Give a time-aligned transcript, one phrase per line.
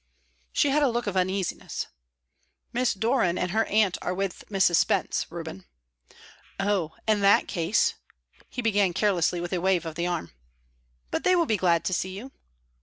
[0.51, 1.85] She had a look of uneasiness.
[2.73, 4.77] "Miss Doran and her aunt are with Mrs.
[4.77, 5.65] Spence, Reuben."
[6.59, 7.93] "Oh, in that case"
[8.49, 10.31] he began carelessly, with a wave of the arm.
[11.11, 12.31] "But they will be glad to see you."